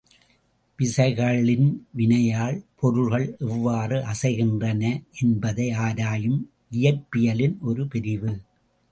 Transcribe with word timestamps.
விசைகளின் 0.79 1.67
வினையால் 1.97 2.57
பொருள்கள் 2.75 3.35
எவ்வாறு 3.39 3.97
அசைகின்றன 4.13 4.81
என்பதை 5.21 5.67
ஆராயும் 5.71 6.39
இயற்பியலின் 6.71 7.55
ஒரு 7.61 7.85
பிரிவு. 7.87 8.33